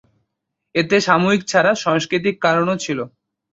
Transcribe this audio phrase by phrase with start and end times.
[0.75, 2.99] এতে সামরিক ছাড়া সাংস্কৃতিক কারণও ছিল।